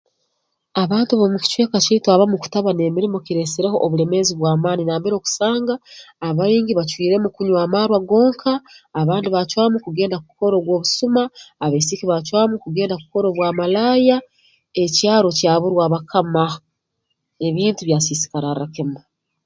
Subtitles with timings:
[0.83, 5.75] Abantu b'omu kicweka kyaitu abamu kutaba n'emirimo kireesereho obulemeezi bw'amaani nambere okusanga
[6.27, 8.53] abaingi bacwiremu kunywa amarwa gonka
[9.01, 11.23] abandi baacwamu kugenda kukora ogw'obusuma
[11.63, 14.17] abaisiki baacwamu kugenda kukora obwa malaaya
[14.83, 16.45] ekyaro kyaburwa abakama
[17.47, 18.99] ebintu byasisikararra kimu